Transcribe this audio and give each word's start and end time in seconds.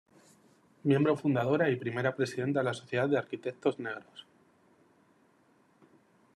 Miembro 0.83 1.15
fundadora 1.15 1.69
y 1.69 1.75
primera 1.75 2.15
presidenta 2.15 2.59
de 2.59 2.63
la 2.63 2.73
Sociedad 2.73 3.07
de 3.07 3.19
Arquitectos 3.19 3.77
Negros. 3.77 4.25